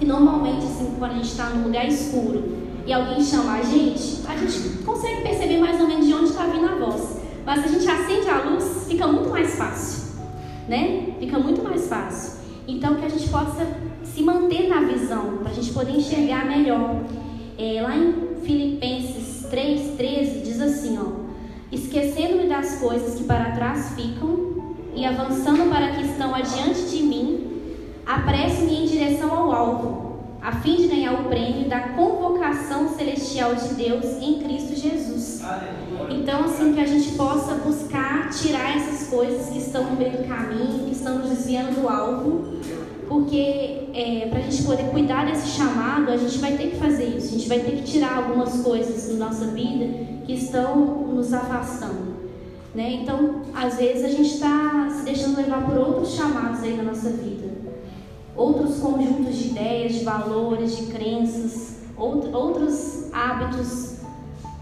[0.00, 2.42] E normalmente, assim, quando a gente está num lugar escuro
[2.86, 6.46] e alguém chama a gente, a gente consegue perceber mais ou menos de onde está
[6.46, 7.23] vindo a voz.
[7.44, 10.14] Mas se a gente acende a luz, fica muito mais fácil.
[10.68, 11.14] Né?
[11.18, 12.40] Fica muito mais fácil.
[12.66, 13.66] Então que a gente possa
[14.02, 17.02] se manter na visão, para a gente poder enxergar melhor.
[17.58, 21.24] É, lá em Filipenses 3,13 diz assim, ó.
[21.70, 27.46] Esquecendo-me das coisas que para trás ficam e avançando para que estão adiante de mim,
[28.06, 30.03] apresso-me em direção ao alvo,
[30.44, 35.40] a fim de ganhar o prêmio da convocação celestial de Deus em Cristo Jesus.
[36.10, 40.28] Então, assim, que a gente possa buscar tirar essas coisas que estão no meio do
[40.28, 42.58] caminho, que estão nos desviando do alvo,
[43.08, 47.04] porque é, para a gente poder cuidar desse chamado, a gente vai ter que fazer
[47.04, 49.86] isso, a gente vai ter que tirar algumas coisas da nossa vida
[50.26, 50.76] que estão
[51.06, 52.14] nos afastando.
[52.74, 52.98] Né?
[53.02, 57.08] Então, às vezes a gente está se deixando levar por outros chamados aí na nossa
[57.08, 57.43] vida,
[58.36, 63.98] outros conjuntos de ideias, de valores, de crenças, outros hábitos,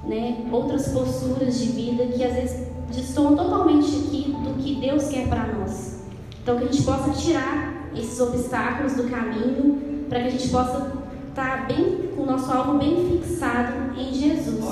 [0.05, 0.45] né?
[0.53, 5.47] outras posturas de vida que às vezes destoam totalmente aqui do que Deus quer para
[5.55, 6.03] nós.
[6.43, 10.93] Então, que a gente possa tirar esses obstáculos do caminho para que a gente possa
[11.29, 14.65] estar tá bem com o nosso alvo bem fixado em Jesus.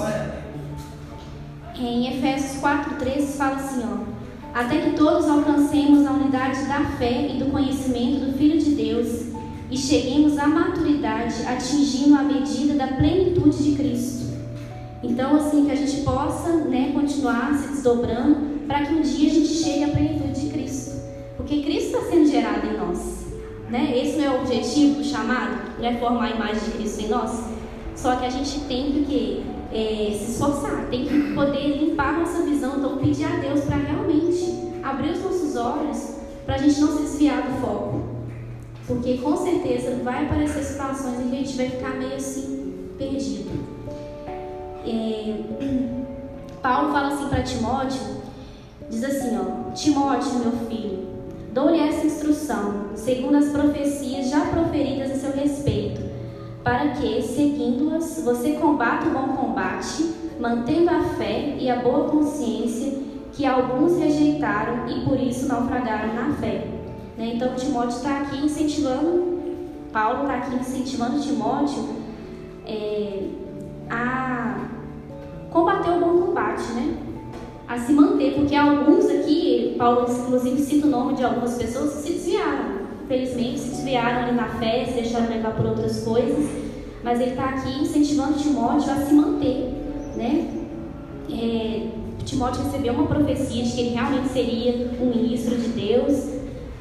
[1.76, 4.10] Em Efésios 4:13 fala assim, ó:
[4.54, 9.30] até que todos alcancemos a unidade da fé e do conhecimento do Filho de Deus
[9.70, 14.30] e cheguemos à maturidade, atingindo a medida da plenitude de Cristo.
[15.02, 19.34] Então, assim, que a gente possa né, continuar se desdobrando para que um dia a
[19.34, 21.00] gente chegue à plenitude de Cristo.
[21.36, 23.26] Porque Cristo está sendo gerado em nós.
[23.70, 23.96] Né?
[23.96, 25.78] Esse não é o objetivo do chamado?
[25.78, 27.44] Não é formar a imagem de Cristo em nós?
[27.94, 32.78] Só que a gente tem que é, se esforçar, tem que poder limpar nossa visão,
[32.78, 37.02] então pedir a Deus para realmente abrir os nossos olhos para a gente não se
[37.02, 38.00] desviar do foco.
[38.87, 43.50] Porque com certeza vai aparecer situações em que a gente vai ficar meio assim, perdido.
[44.85, 45.37] É,
[46.61, 48.00] Paulo fala assim para Timóteo,
[48.90, 51.06] diz assim, ó, Timóteo, meu filho,
[51.52, 55.99] dou-lhe essa instrução, segundo as profecias já proferidas a seu respeito
[56.62, 63.01] para que, seguindo-as, você combata o bom combate, mantendo a fé e a boa consciência
[63.33, 66.66] que alguns rejeitaram e por isso naufragaram na fé.
[67.16, 67.33] Né?
[67.35, 69.40] Então, Timóteo está aqui incentivando,
[69.92, 71.88] Paulo está aqui incentivando Timóteo
[72.66, 73.29] é,
[73.88, 74.68] a
[75.51, 76.96] combater o bom combate, né?
[77.66, 82.03] a se manter, porque alguns aqui, Paulo inclusive cita o nome de algumas pessoas que
[82.03, 82.69] se desviaram
[83.11, 86.49] infelizmente, se desviaram ali na fé, se deixaram levar por outras coisas,
[87.03, 89.75] mas ele está aqui incentivando Timóteo a se manter,
[90.16, 90.49] né?
[91.29, 91.88] É,
[92.25, 96.29] Timóteo recebeu uma profecia de que ele realmente seria um ministro de Deus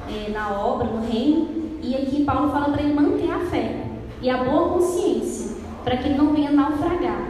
[0.08, 1.48] é, na obra, no reino,
[1.82, 3.86] e aqui Paulo fala para ele manter a fé
[4.22, 7.28] e a boa consciência, para que ele não venha naufragar,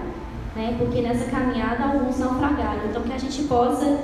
[0.55, 0.75] né?
[0.77, 3.99] Porque nessa caminhada alguns naufragaram, então que a gente possa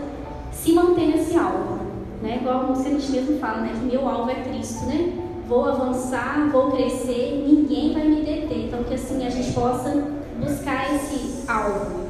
[0.53, 1.77] se manter nesse alvo
[2.22, 2.38] né?
[2.40, 3.72] Igual a gente mesmo fala, né?
[3.79, 5.12] Que meu alvo é Cristo, né?
[5.48, 8.66] Vou avançar, vou crescer, ninguém vai me deter.
[8.66, 9.90] Então que assim a gente possa
[10.38, 12.07] buscar esse alvo.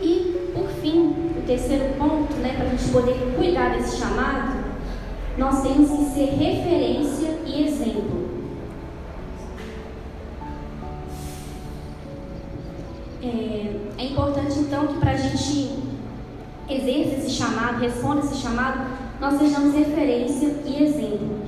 [0.00, 4.58] E por fim, o terceiro ponto, né, para a gente poder cuidar desse chamado,
[5.36, 8.28] nós temos que ser referência e exemplo.
[13.22, 15.87] É, é importante então que para a gente
[16.68, 18.86] exerça esse chamado, responda esse chamado,
[19.20, 21.38] nós sejamos referência e exemplo.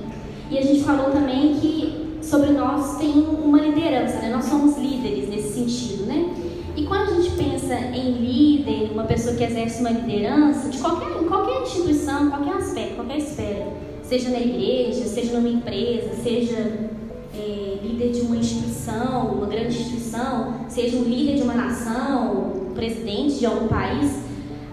[0.49, 4.29] E a gente falou também que sobre nós tem uma liderança, né?
[4.29, 6.33] Nós somos líderes nesse sentido, né?
[6.75, 11.09] E quando a gente pensa em líder, uma pessoa que exerce uma liderança, de qualquer,
[11.27, 13.67] qualquer instituição, qualquer aspecto, qualquer esfera,
[14.03, 16.89] seja na igreja, seja numa empresa, seja
[17.37, 22.73] é, líder de uma instituição, uma grande instituição, seja um líder de uma nação, um
[22.73, 24.20] presidente de algum país,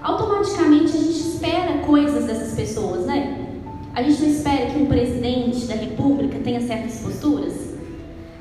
[0.02, 3.46] automaticamente a gente espera coisas dessas pessoas, né?
[3.94, 7.54] A gente não espera que um presidente da república tenha certas posturas.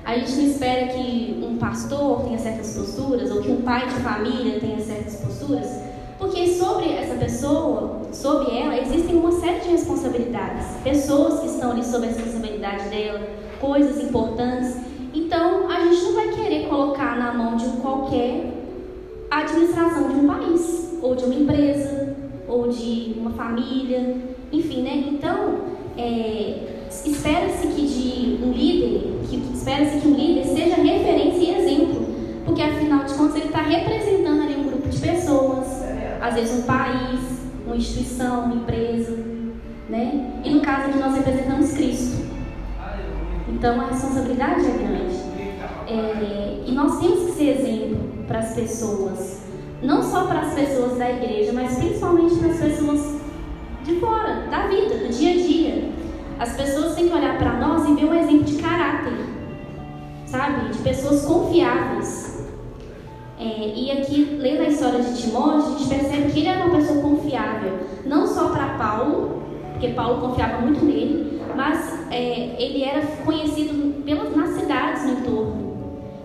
[0.06, 3.96] A gente não espera que um pastor tenha certas posturas ou que um pai de
[3.96, 5.68] família tenha certas posturas,
[6.18, 11.84] porque sobre essa pessoa, sobre ela, existem uma série de responsabilidades, pessoas que estão ali
[11.84, 13.22] sob a responsabilidade dela,
[13.60, 14.78] coisas importantes.
[15.14, 18.54] Então, a gente não vai querer colocar na mão de um qualquer
[23.48, 24.18] família,
[24.52, 25.04] enfim, né?
[25.08, 25.60] Então,
[25.98, 32.06] é, espera-se que de um líder, que espera-se que um líder seja referência e exemplo,
[32.46, 35.68] porque afinal de contas ele está representando ali um grupo de pessoas,
[36.22, 37.20] às vezes um país,
[37.66, 39.18] uma instituição, uma empresa,
[39.90, 40.42] né?
[40.44, 42.28] E no caso aqui nós representamos Cristo.
[43.50, 45.28] Então a responsabilidade é grande.
[45.90, 49.37] É, e nós temos que ser exemplo para as pessoas,
[49.82, 53.22] não só para as pessoas da igreja, mas principalmente para as pessoas
[53.84, 55.90] de fora, da vida, do dia a dia.
[56.40, 59.14] As pessoas têm que olhar para nós e ver um exemplo de caráter,
[60.26, 60.70] sabe?
[60.70, 62.46] De pessoas confiáveis.
[63.40, 66.76] É, e aqui, lendo a história de Timóteo, a gente percebe que ele era uma
[66.76, 73.02] pessoa confiável, não só para Paulo, porque Paulo confiava muito nele, mas é, ele era
[73.24, 75.78] conhecido pelas, nas cidades no entorno.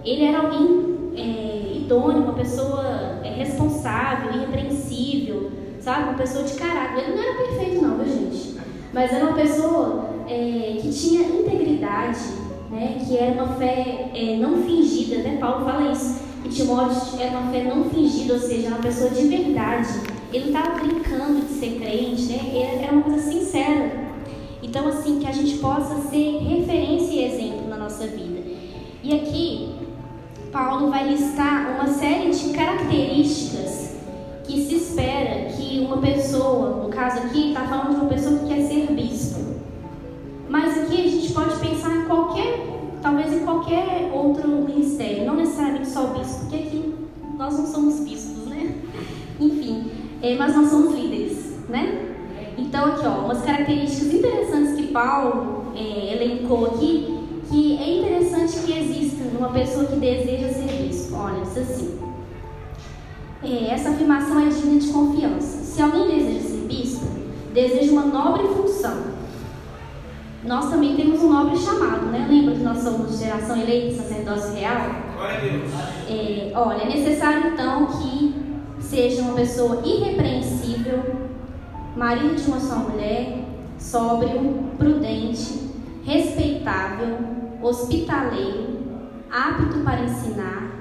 [0.05, 6.05] Ele era alguém é, idôneo, uma pessoa responsável, irrepreensível, sabe?
[6.05, 7.05] Uma pessoa de caráter.
[7.05, 8.57] Ele não era perfeito, não, viu, gente?
[8.93, 12.21] Mas era uma pessoa é, que tinha integridade,
[12.71, 12.99] né?
[13.07, 15.39] que era uma fé é, não fingida, né?
[15.41, 19.27] Paulo fala isso, que Timóteo era uma fé não fingida, ou seja, uma pessoa de
[19.29, 19.89] verdade.
[20.33, 22.81] Ele não estava brincando de ser crente, né?
[22.83, 24.13] Era uma coisa sincera.
[24.63, 28.41] Então, assim, que a gente possa ser referência e exemplo na nossa vida.
[29.03, 29.75] E aqui,
[30.53, 31.82] Paulo vai listar uma
[32.41, 33.93] de características
[34.45, 38.47] que se espera que uma pessoa, no caso aqui, está falando de uma pessoa que
[38.47, 39.41] quer ser bispo.
[40.49, 42.67] Mas aqui a gente pode pensar em qualquer,
[43.01, 46.95] talvez em qualquer outro ministério, não necessariamente só o bispo, porque aqui
[47.39, 48.75] nós não somos bispos, né?
[49.41, 49.91] Enfim,
[50.23, 52.09] é, mas nós somos líderes, né?
[52.59, 57.19] Então aqui, ó, umas características interessantes que Paulo é, elencou aqui,
[57.49, 61.17] que é interessante que exista numa pessoa que deseja ser bispo.
[61.17, 62.12] Olha, diz assim.
[63.45, 65.65] É, essa afirmação é digna de confiança.
[65.65, 67.07] Se alguém deseja ser bispo,
[67.53, 69.13] deseja uma nobre função.
[70.45, 72.27] Nós também temos um nobre chamado, né?
[72.29, 74.91] Lembra que nós somos geração eleita, sacerdócio real?
[76.09, 78.35] É, olha, é necessário então que
[78.81, 81.01] seja uma pessoa irrepreensível,
[81.97, 83.45] marido de uma só mulher,
[83.79, 85.71] sóbrio, prudente,
[86.05, 87.19] respeitável,
[87.63, 88.79] hospitaleiro,
[89.31, 90.72] apto para ensinar,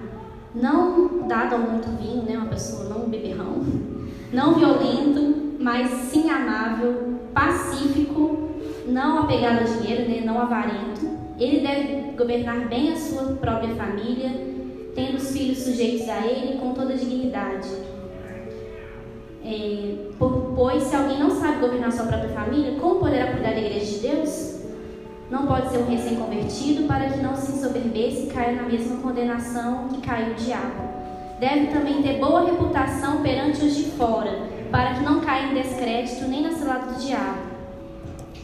[0.53, 3.63] não dado muito vinho, né, uma pessoa não beberrão,
[4.31, 8.49] não violento, mas sim amável, pacífico,
[8.87, 11.09] não apegado a dinheiro, né, não avarento.
[11.39, 14.29] Ele deve governar bem a sua própria família,
[14.93, 17.69] tendo os filhos sujeitos a ele com toda dignidade
[19.43, 19.95] é,
[20.55, 23.99] pois se alguém não sabe governar sua própria família, como poderá cuidar da igreja de
[23.99, 24.60] Deus?
[25.31, 29.87] Não pode ser um recém-convertido para que não se ensoberbeça e caia na mesma condenação
[29.87, 30.91] que caiu o diabo.
[31.39, 36.27] Deve também ter boa reputação perante os de fora, para que não caia em descrédito
[36.27, 37.39] nem na cilada do diabo.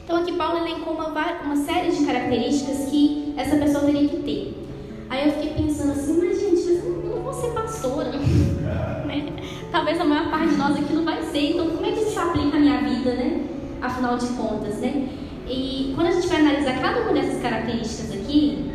[0.02, 4.68] Então aqui Paulo elencou uma, uma série de características que essa pessoa teria que ter.
[5.10, 8.12] Aí eu fiquei pensando assim, mas gente, eu não vou ser pastora.
[9.06, 9.26] né?
[9.74, 11.52] talvez a maior parte de nós aqui não vai ser.
[11.52, 13.46] Então, como é que isso aplica à minha vida, né?
[13.82, 15.27] Afinal de contas, né?
[15.50, 18.70] E quando a gente vai analisar cada uma dessas características aqui,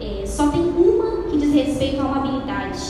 [0.00, 2.80] é, só tem uma que diz respeito a uma habilidade,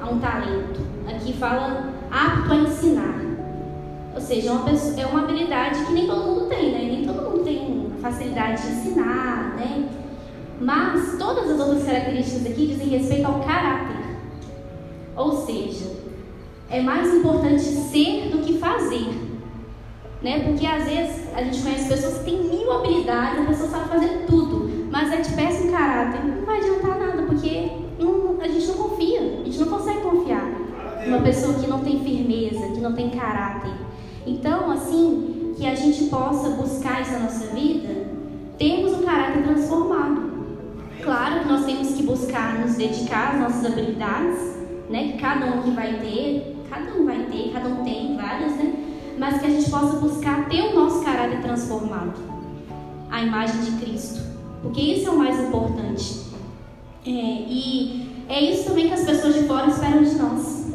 [0.00, 0.80] a um talento.
[1.08, 3.20] Aqui fala apto a ensinar.
[4.14, 6.78] Ou seja, uma, pessoa, é uma habilidade que nem todo mundo tem, né?
[6.90, 9.88] Nem todo mundo tem facilidade de ensinar, né?
[10.60, 13.96] Mas todas as outras características aqui dizem respeito ao caráter.
[15.16, 15.86] Ou seja,
[16.70, 19.27] é mais importante ser do que fazer.
[20.22, 20.40] Né?
[20.40, 24.24] Porque às vezes a gente conhece pessoas que têm mil habilidades, a pessoa sabe fazer
[24.26, 26.24] tudo, mas é de péssimo caráter.
[26.24, 30.44] Não vai adiantar nada, porque não, a gente não confia, a gente não consegue confiar
[31.06, 33.72] numa pessoa que não tem firmeza, que não tem caráter.
[34.26, 38.06] Então, assim, que a gente possa buscar isso na nossa vida,
[38.58, 40.28] temos um caráter transformado.
[41.02, 44.56] Claro que nós temos que buscar nos dedicar às nossas habilidades,
[44.90, 45.12] né?
[45.12, 48.67] Que cada um que vai ter, cada um vai ter, cada um tem várias, né?
[49.18, 52.14] Mas que a gente possa buscar ter o nosso caráter transformado,
[53.10, 54.20] a imagem de Cristo,
[54.62, 56.20] porque isso é o mais importante.
[57.04, 60.72] É, e é isso também que as pessoas de fora esperam de nós,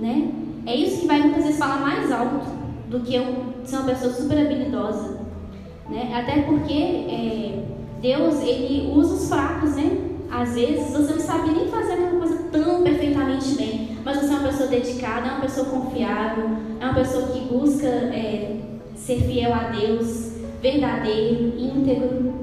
[0.00, 0.32] né?
[0.66, 2.46] É isso que vai muitas vezes falar mais alto
[2.88, 5.20] do que eu ser uma pessoa super habilidosa,
[5.88, 6.14] né?
[6.16, 7.64] Até porque é,
[8.00, 10.13] Deus ele usa os fracos, né?
[10.36, 14.36] Às vezes você não sabe nem fazer aquela coisa tão perfeitamente bem, mas você é
[14.36, 18.56] uma pessoa dedicada, é uma pessoa confiável, é uma pessoa que busca é,
[18.96, 22.34] ser fiel a Deus, verdadeiro, íntegro.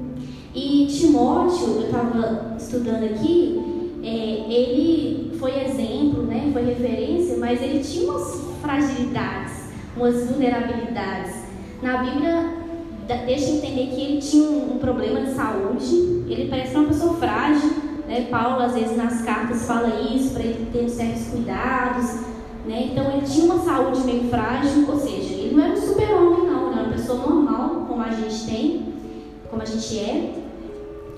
[0.54, 3.60] E Timóteo, eu estava estudando aqui,
[4.02, 9.52] é, ele foi exemplo, né, foi referência, mas ele tinha umas fragilidades.
[9.94, 11.34] umas vulnerabilidades.
[11.82, 12.61] Na Bíblia,
[13.06, 17.70] deixa entender que ele tinha um, um problema de saúde, ele parece uma pessoa frágil.
[18.06, 18.26] Né?
[18.30, 22.20] Paulo, às vezes, nas cartas fala isso, para ele ter certos cuidados.
[22.66, 22.90] Né?
[22.92, 26.70] Então, ele tinha uma saúde meio frágil, ou seja, ele não era um super-homem, não,
[26.70, 28.86] ele era uma pessoa normal, como a gente tem,
[29.50, 30.34] como a gente é.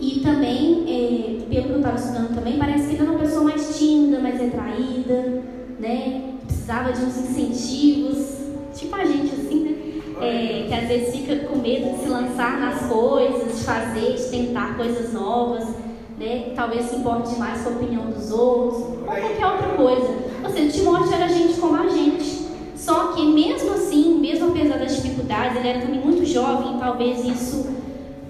[0.01, 3.45] E também, é, pelo que eu estava estudando também, parece que ele era uma pessoa
[3.45, 5.43] mais tímida, mais retraída,
[5.79, 6.35] né?
[6.47, 8.39] Precisava de uns incentivos,
[8.75, 9.64] tipo a gente assim?
[10.21, 14.25] É, que às vezes fica com medo de se lançar nas coisas, de fazer, de
[14.31, 15.67] tentar coisas novas,
[16.19, 16.53] né?
[16.55, 20.15] Talvez se importe mais com a opinião dos outros, ou qualquer outra coisa.
[20.45, 22.45] Ou seja, Timóteo era gente como a gente.
[22.77, 27.75] Só que mesmo assim, mesmo apesar das dificuldades, ele era também muito jovem, talvez isso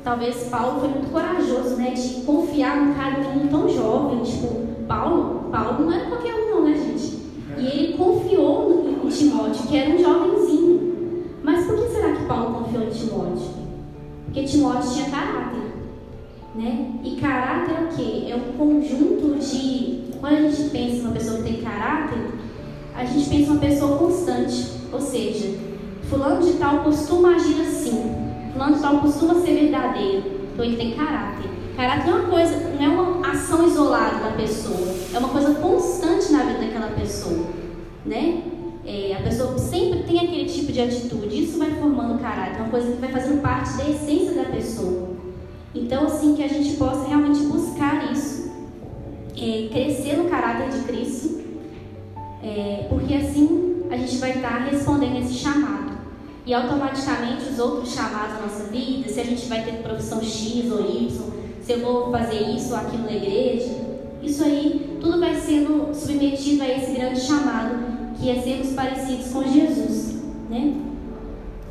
[0.04, 4.48] talvez Paulo foi muito corajoso, né, de confiar num cara menino tão jovem, tipo,
[4.86, 7.24] Paulo, Paulo não era qualquer um não, né, gente?
[7.58, 10.83] E ele confiou no, em Timóteo, que era um jovenzinho.
[11.44, 13.50] Mas por que será que Paulo confiou em Timóteo?
[14.24, 15.74] Porque Timóteo tinha caráter,
[16.56, 16.90] né?
[17.04, 18.32] E caráter é o quê?
[18.32, 20.04] É um conjunto de...
[20.18, 22.18] Quando a gente pensa em uma pessoa que tem caráter,
[22.96, 24.72] a gente pensa em uma pessoa constante.
[24.90, 25.56] Ou seja,
[26.08, 28.24] fulano de tal costuma agir assim,
[28.54, 30.22] Fulano de tal costuma ser verdadeiro,
[30.52, 31.50] então ele tem caráter.
[31.76, 35.54] Caráter não é uma coisa, não é uma ação isolada da pessoa, é uma coisa
[35.54, 37.46] constante na vida daquela pessoa,
[38.06, 38.42] né?
[38.86, 42.92] É, a pessoa sempre tem aquele tipo de atitude, isso vai formando caráter, uma coisa
[42.92, 45.08] que vai fazendo parte da essência da pessoa.
[45.74, 48.52] Então, assim, que a gente possa realmente buscar isso,
[49.36, 51.40] é, crescer no caráter de Cristo,
[52.44, 55.94] é, porque assim a gente vai estar respondendo esse chamado.
[56.46, 60.70] E automaticamente os outros chamados da nossa vida, se a gente vai ter profissão X
[60.70, 61.08] ou Y,
[61.60, 63.70] se eu vou fazer isso ou aquilo na igreja,
[64.22, 69.42] isso aí tudo vai sendo submetido a esse grande chamado que é sermos parecidos com
[69.42, 70.03] Jesus,
[70.48, 70.74] né?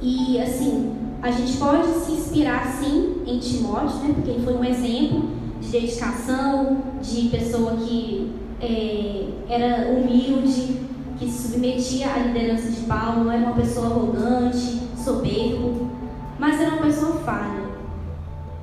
[0.01, 4.13] E assim, a gente pode se inspirar sim em Timóteo, né?
[4.15, 5.29] Porque ele foi um exemplo
[5.61, 10.81] de dedicação, de pessoa que é, era humilde,
[11.17, 15.89] que se submetia à liderança de Paulo, não era uma pessoa arrogante, soberbo,
[16.37, 17.63] mas era uma pessoa falha.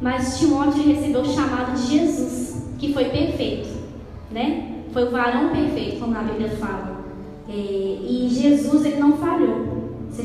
[0.00, 3.68] Mas Timóteo recebeu o chamado de Jesus, que foi perfeito,
[4.30, 4.84] né?
[4.92, 7.00] Foi o varão perfeito, como a Bíblia fala.
[7.48, 9.12] É, e Jesus, ele não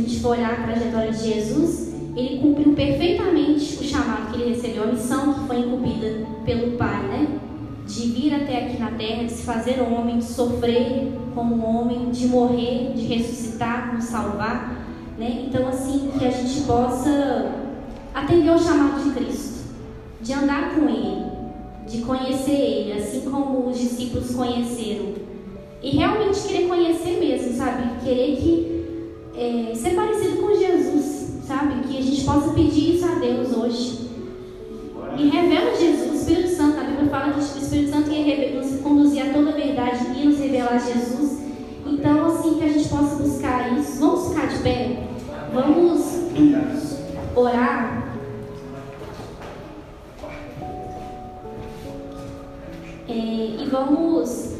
[0.05, 4.83] gente for olhar a trajetória de Jesus, ele cumpriu perfeitamente o chamado que ele recebeu,
[4.83, 7.39] a missão que foi incumbida pelo Pai, né?
[7.85, 12.27] de vir até aqui na terra, de se fazer homem, de sofrer como homem, de
[12.27, 14.83] morrer, de ressuscitar, nos salvar.
[15.17, 15.45] Né?
[15.47, 17.51] Então, assim, que a gente possa
[18.13, 19.65] atender ao chamado de Cristo,
[20.19, 21.25] de andar com Ele,
[21.87, 25.13] de conhecer Ele, assim como os discípulos conheceram.
[25.83, 28.03] E realmente querer conhecer mesmo, sabe?
[28.03, 28.74] Querer que
[29.37, 31.87] é, ser parecido com Jesus, sabe?
[31.87, 34.05] Que a gente possa pedir isso a Deus hoje.
[35.17, 38.81] E revela Jesus, o Espírito Santo, a Bíblia fala que o Espírito Santo ia nos
[38.81, 41.39] conduzir a toda a verdade e nos revelar Jesus.
[41.85, 43.99] Então, assim, que a gente possa buscar isso.
[43.99, 45.07] Vamos ficar de pé?
[45.53, 46.25] Vamos
[47.35, 48.03] orar.
[53.07, 54.55] É, e vamos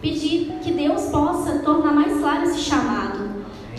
[0.00, 3.29] pedir que Deus possa tornar mais claro esse chamado.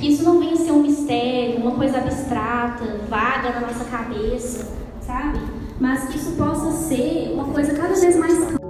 [0.01, 4.67] Que isso não venha ser um mistério, uma coisa abstrata, vaga na nossa cabeça,
[4.99, 5.39] sabe?
[5.79, 8.61] mas que isso possa ser uma coisa cada vez mais